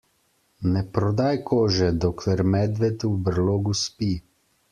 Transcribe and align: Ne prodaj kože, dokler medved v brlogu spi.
Ne 0.69 0.81
prodaj 0.95 1.33
kože, 1.49 1.89
dokler 2.07 2.41
medved 2.55 3.07
v 3.11 3.13
brlogu 3.29 3.77
spi. 3.83 4.11